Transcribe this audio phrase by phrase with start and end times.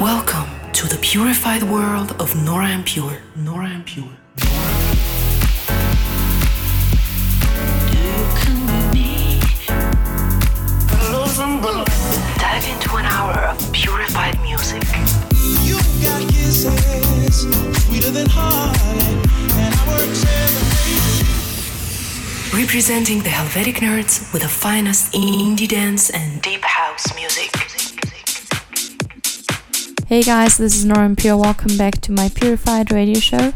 [0.00, 3.16] Welcome to the purified world of Nora En Pure.
[3.34, 4.10] Nora En Pure.
[12.38, 14.82] Dive into an hour of purified music.
[15.64, 17.46] You got kisses
[17.86, 19.22] sweeter than honey,
[19.54, 19.96] and our
[22.60, 26.75] Representing the Helvetic nerds with the finest indie dance and deep house
[30.08, 31.36] Hey guys, this is Nora En Pure.
[31.36, 33.52] Welcome back to my Purified radio show.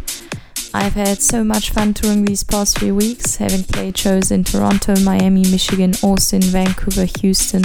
[0.75, 4.99] I've had so much fun touring these past few weeks, having played shows in Toronto,
[4.99, 7.63] Miami, Michigan, Austin, Vancouver, Houston,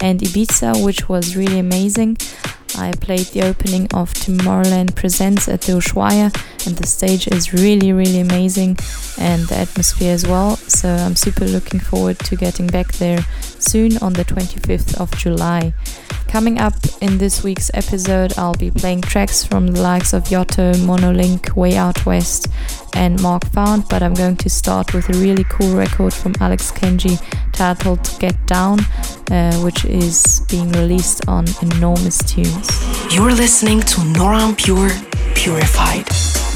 [0.00, 2.16] and Ibiza, which was really amazing.
[2.76, 6.32] I played the opening of Tomorrowland Presents at the Ushuaia,
[6.66, 8.78] and the stage is really, really amazing,
[9.18, 10.56] and the atmosphere as well.
[10.56, 13.20] So I'm super looking forward to getting back there
[13.58, 15.74] soon on the 25th of July.
[16.28, 20.74] Coming up in this week's episode, I'll be playing tracks from the likes of Yotto,
[20.74, 22.48] Monolink, Way Out West,
[22.94, 26.70] and Mark Found, but I'm going to start with a really cool record from Alex
[26.70, 27.18] Kenji
[27.52, 28.80] titled Get Down,
[29.30, 32.68] uh, which is being released on Enormous Tunes.
[33.14, 34.90] You're listening to Nora En Pure
[35.34, 36.47] Purified.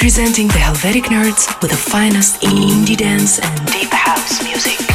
[0.00, 4.89] Representing the Helvetic nerds with the finest indie dance and deep house music.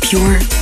[0.00, 0.55] Pure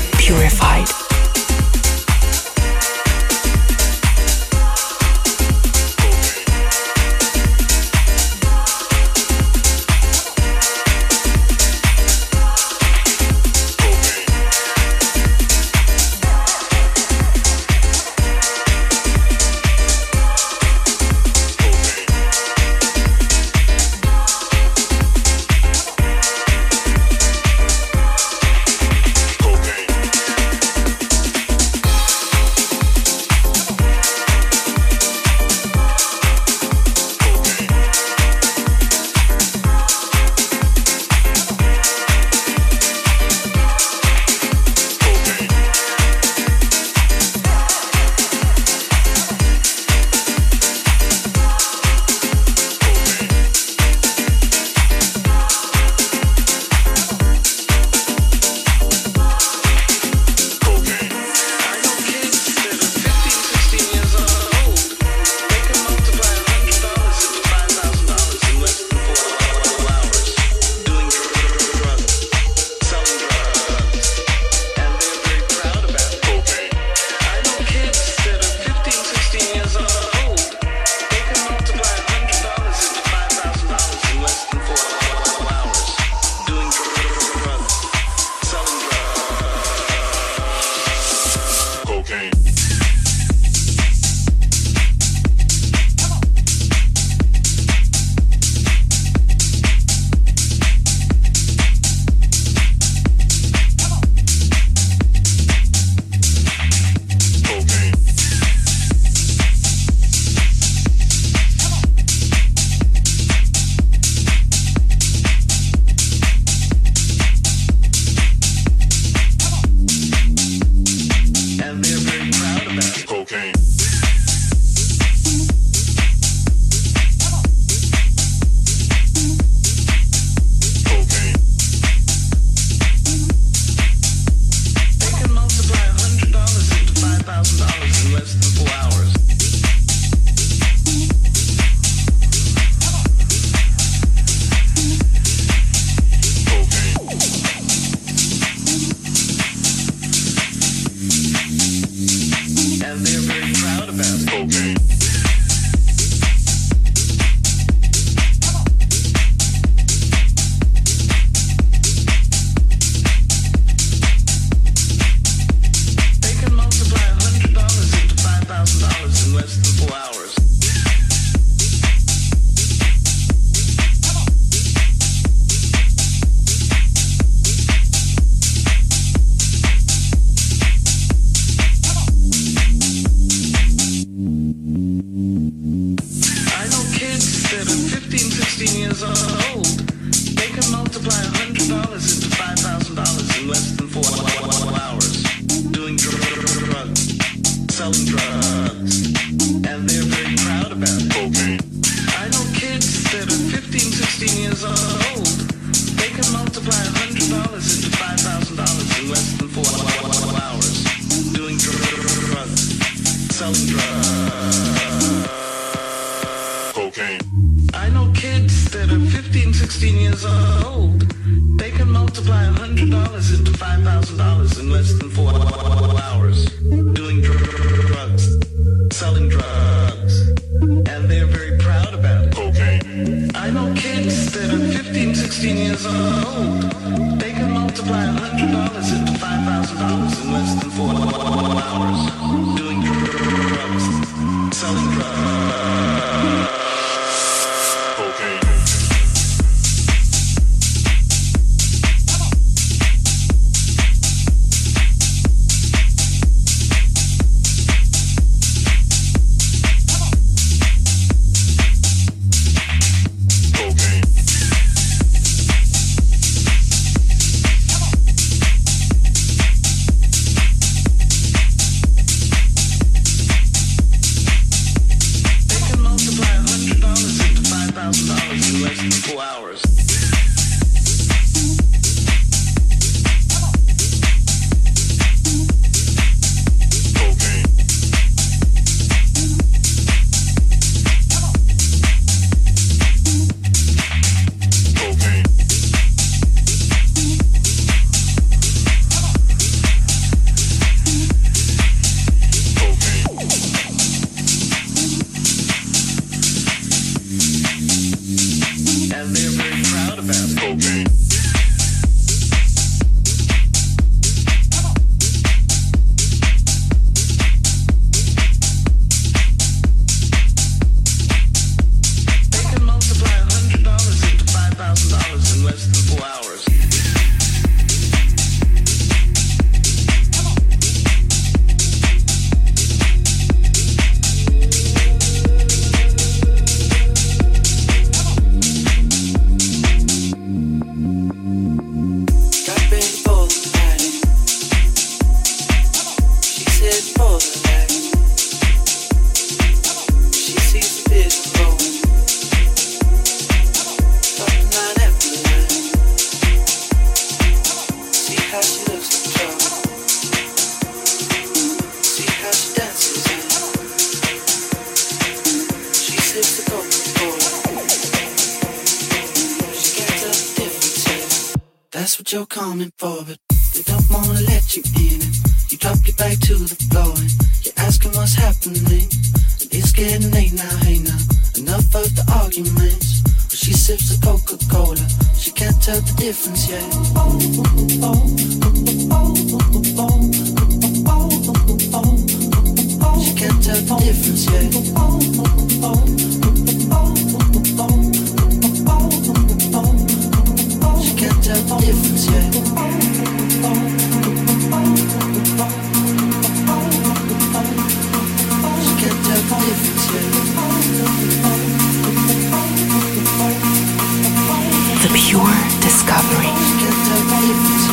[415.15, 417.64] pure discovery.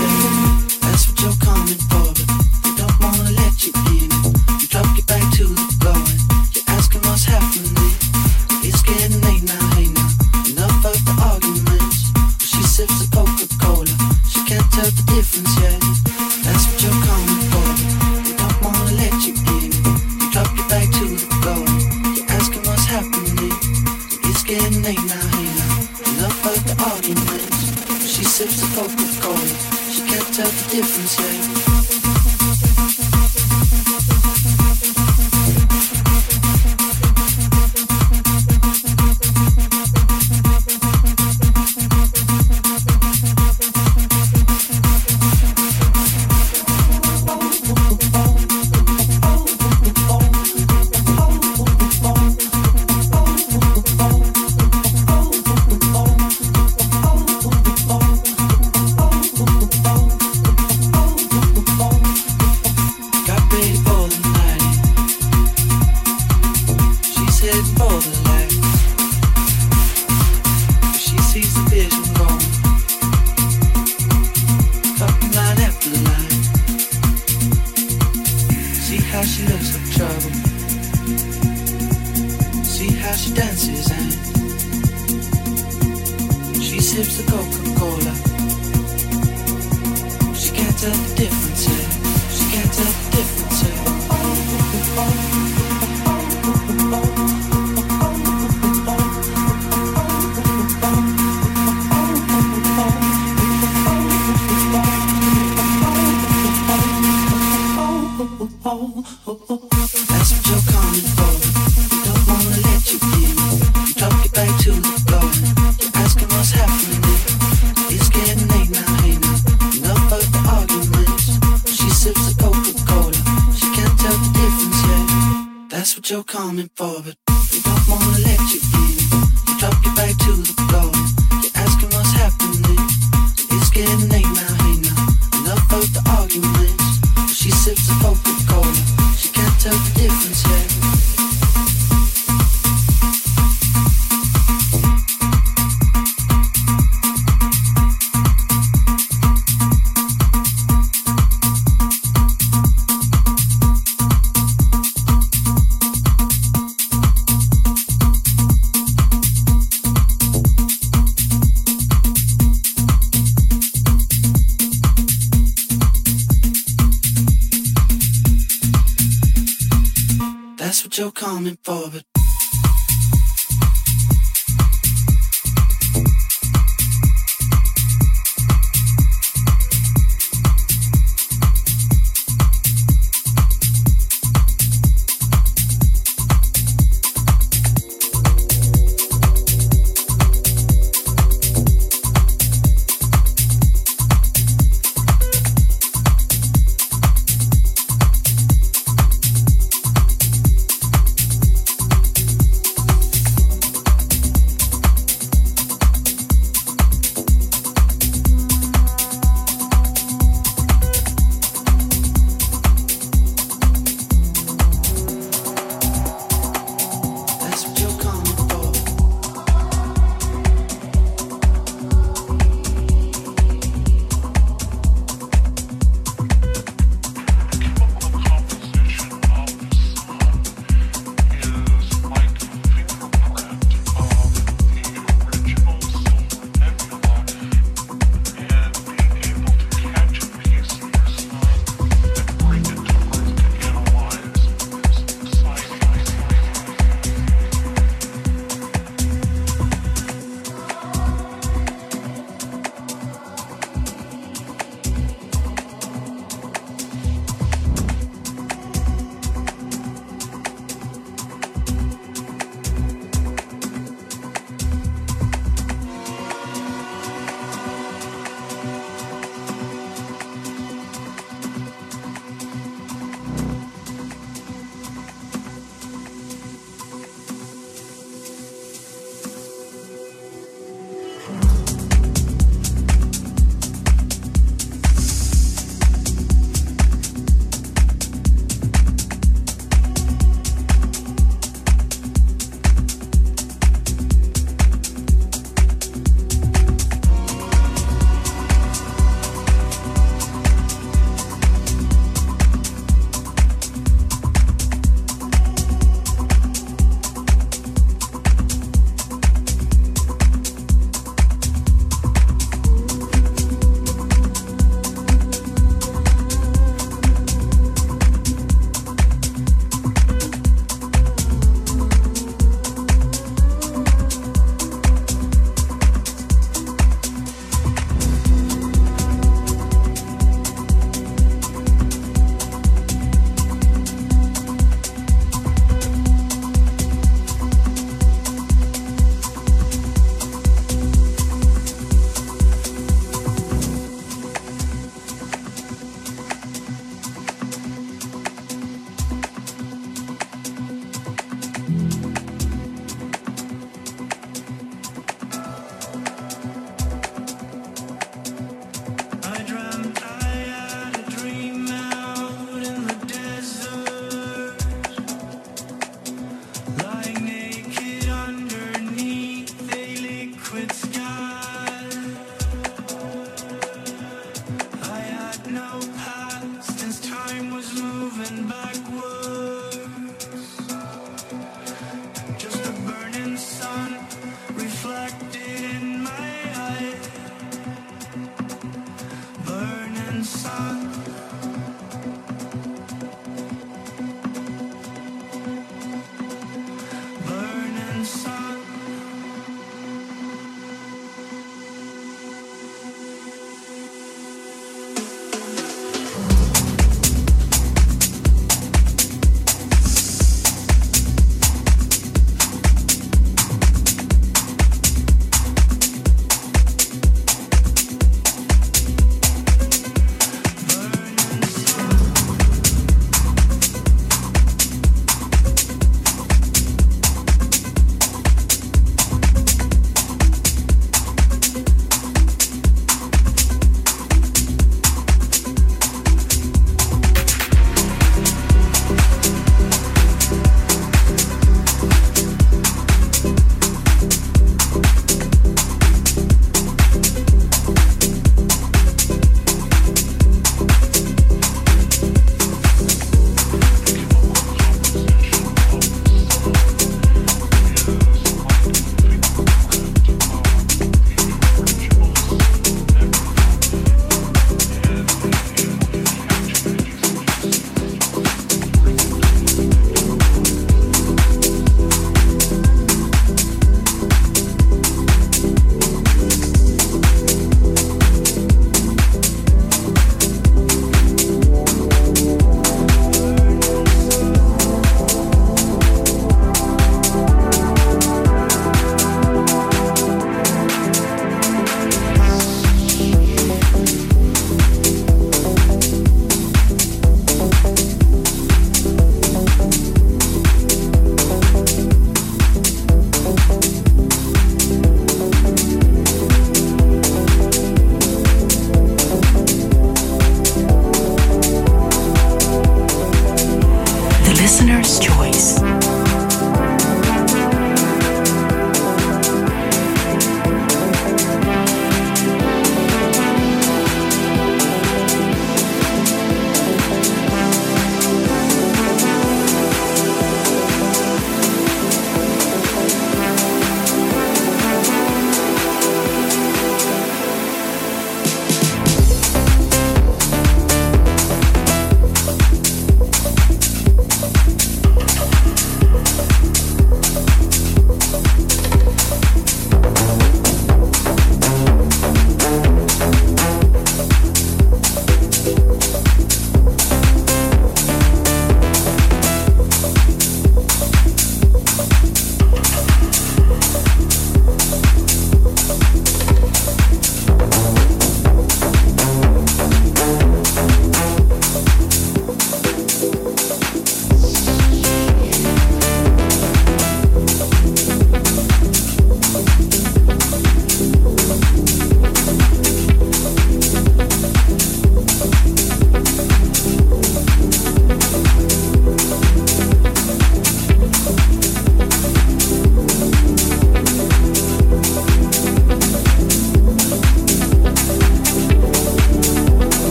[109.25, 109.70] ほっほっ。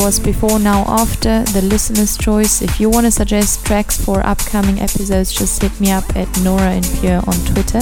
[0.00, 2.62] Was before, now, after the listener's choice.
[2.62, 6.72] If you want to suggest tracks for upcoming episodes, just hit me up at Nora
[6.72, 7.80] En Pure on Twitter.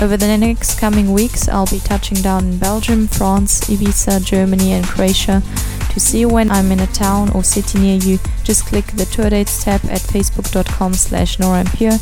[0.00, 4.86] Over the next coming weeks, I'll be touching down in Belgium, France, Ibiza, Germany, and
[4.86, 5.42] Croatia.
[5.90, 9.28] To see when I'm in a town or city near you, just click the tour
[9.28, 11.98] dates tab at facebook.com slash Nora En Pure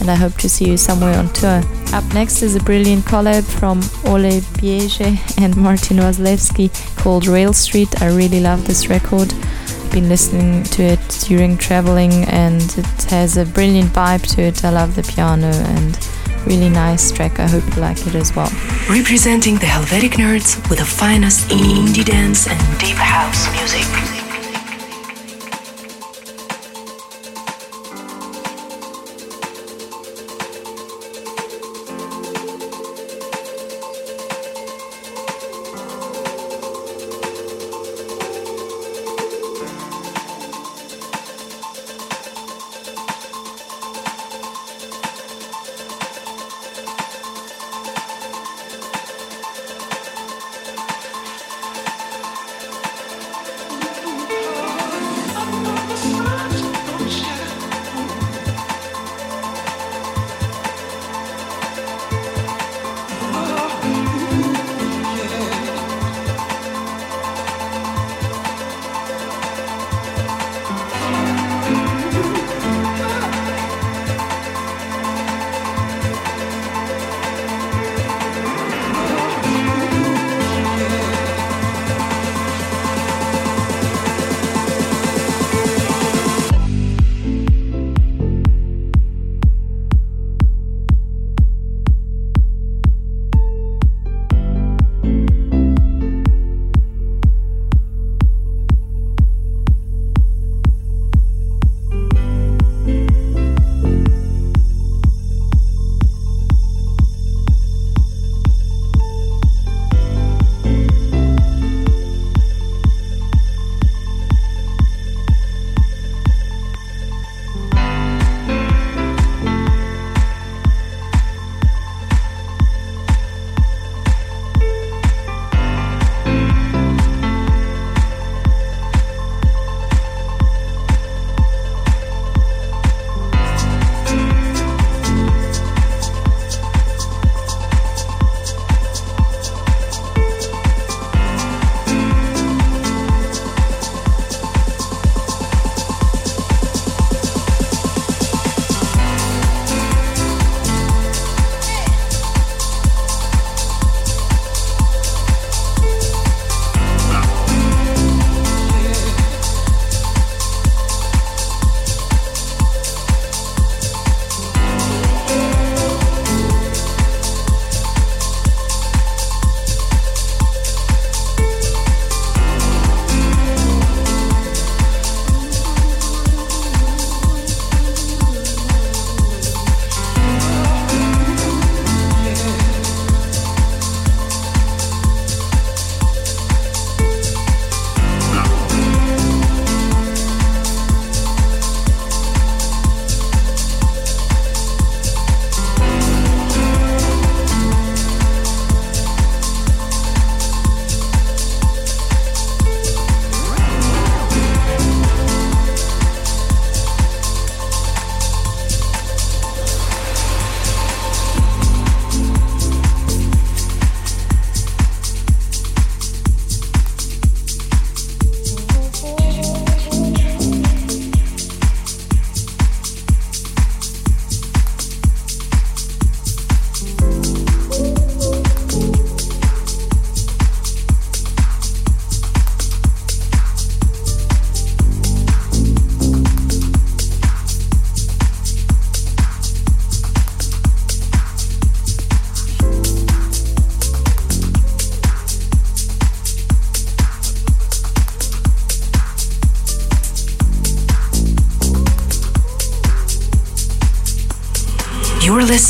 [0.00, 1.62] and I hope to see you somewhere on tour.
[1.92, 3.78] Up next is a brilliant collab from
[4.10, 6.70] Ole Biege and Martin Wasilewski
[7.04, 8.00] called Rail Street.
[8.00, 9.30] I really love this record.
[9.30, 14.64] I've been listening to it during traveling and it has a brilliant vibe to it.
[14.64, 15.98] I love the piano and
[16.46, 17.38] really nice track.
[17.38, 18.50] I hope you like it as well.
[18.88, 24.13] Representing the Helvetic Nerds with the finest indie dance and deep house music.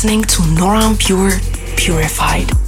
[0.05, 1.31] Listening to Nora En Pure
[1.77, 2.64] Purified.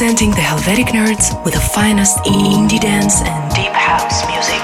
[0.00, 4.59] Representing the Helvetic nerds with the finest indie dance and deep house music.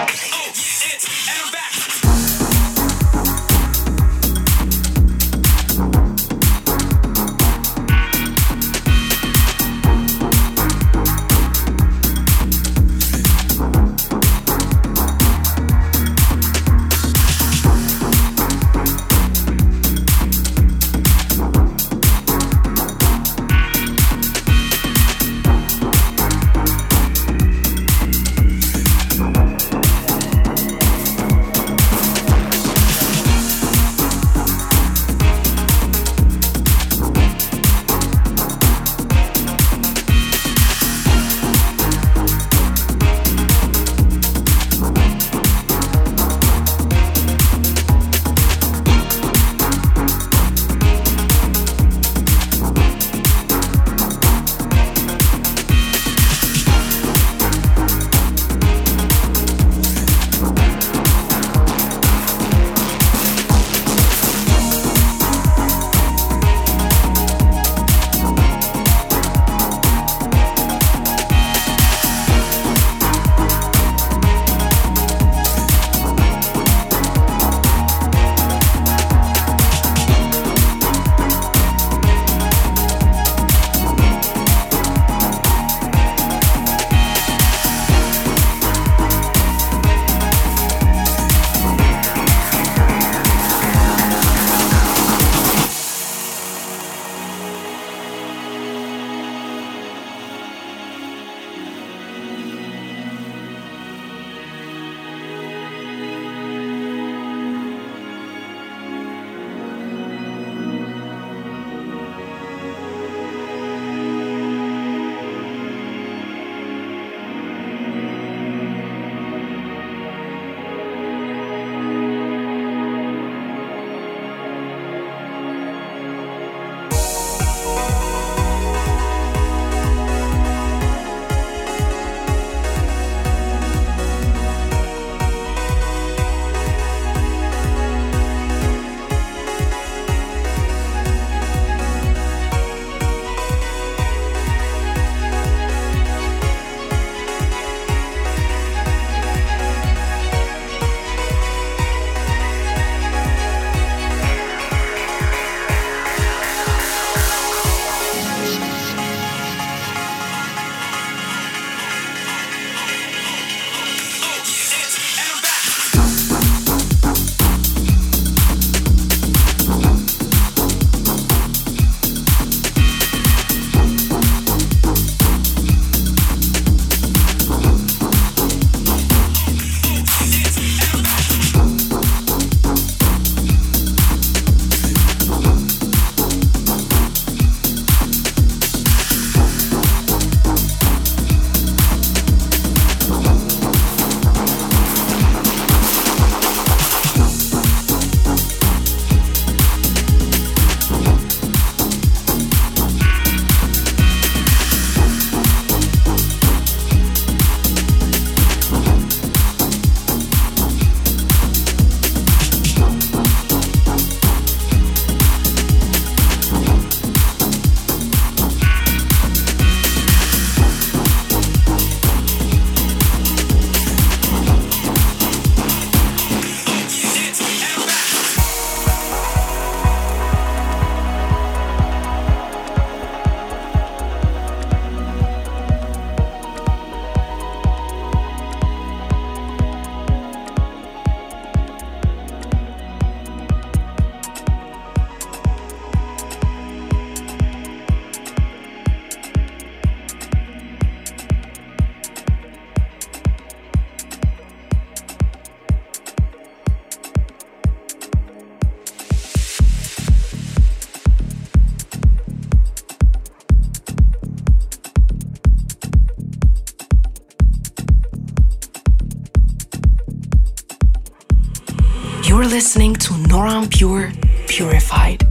[272.56, 274.12] Listening to Nora En Pure
[274.48, 275.25] Purified.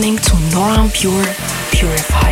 [0.00, 1.26] Listening to Nora En Pure
[1.72, 2.29] Purified.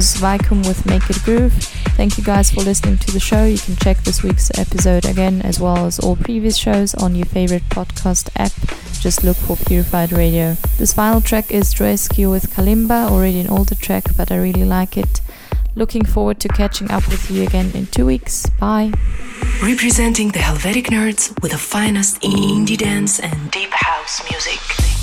[0.00, 1.52] Was Vicum with Make It Groove.
[1.98, 3.44] Thank you guys for listening to the show.
[3.44, 7.26] You can check this week's episode again, as well as all previous shows, on your
[7.26, 8.52] favorite podcast app.
[9.02, 10.56] Just look for Purified Radio.
[10.78, 14.96] This final track is Droesky with Kalimba, already an older track, but I really like
[14.96, 15.20] it.
[15.76, 18.46] Looking forward to catching up with you again in two weeks.
[18.58, 18.92] Bye.
[19.62, 24.99] Representing the Helvetic nerds with the finest indie dance and deep house music.